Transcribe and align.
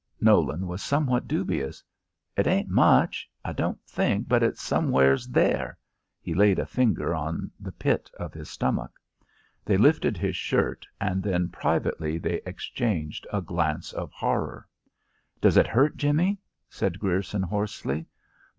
Nolan 0.19 0.65
was 0.65 0.81
somewhat 0.81 1.27
dubious. 1.27 1.83
"It 2.35 2.47
ain't 2.47 2.69
much. 2.69 3.29
I 3.45 3.53
don't 3.53 3.79
think 3.85 4.27
but 4.27 4.41
it's 4.41 4.59
somewheres 4.59 5.27
there." 5.27 5.77
He 6.19 6.33
laid 6.33 6.57
a 6.57 6.65
finger 6.65 7.13
on 7.13 7.51
the 7.59 7.71
pit 7.71 8.09
of 8.19 8.33
his 8.33 8.49
stomach. 8.49 8.93
They 9.63 9.77
lifted 9.77 10.17
his 10.17 10.35
shirt, 10.35 10.87
and 10.99 11.21
then 11.21 11.49
privately 11.49 12.17
they 12.17 12.41
exchanged 12.47 13.27
a 13.31 13.43
glance 13.43 13.93
of 13.93 14.11
horror. 14.11 14.67
"Does 15.39 15.55
it 15.55 15.67
hurt, 15.67 15.97
Jimmie?" 15.97 16.39
said 16.67 16.97
Grierson, 16.97 17.43
hoarsely. 17.43 18.07